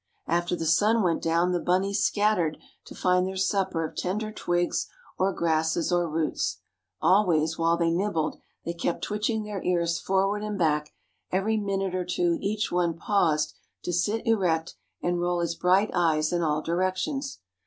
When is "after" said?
0.25-0.55